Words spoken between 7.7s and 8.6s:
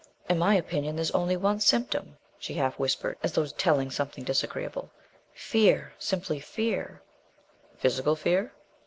"Physical fear?"